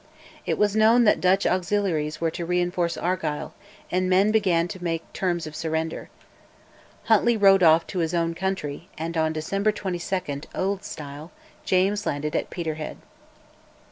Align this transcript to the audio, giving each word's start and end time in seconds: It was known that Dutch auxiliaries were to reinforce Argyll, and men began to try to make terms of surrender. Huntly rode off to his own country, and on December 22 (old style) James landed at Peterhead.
It 0.47 0.57
was 0.57 0.75
known 0.75 1.03
that 1.03 1.21
Dutch 1.21 1.45
auxiliaries 1.45 2.19
were 2.19 2.31
to 2.31 2.43
reinforce 2.43 2.97
Argyll, 2.97 3.53
and 3.91 4.09
men 4.09 4.31
began 4.31 4.67
to 4.69 4.79
try 4.79 4.79
to 4.79 4.83
make 4.85 5.13
terms 5.13 5.45
of 5.45 5.55
surrender. 5.55 6.09
Huntly 7.03 7.37
rode 7.37 7.61
off 7.61 7.85
to 7.85 7.99
his 7.99 8.15
own 8.15 8.33
country, 8.33 8.89
and 8.97 9.15
on 9.15 9.31
December 9.31 9.71
22 9.71 10.21
(old 10.55 10.83
style) 10.83 11.29
James 11.65 12.07
landed 12.07 12.35
at 12.35 12.49
Peterhead. 12.49 12.97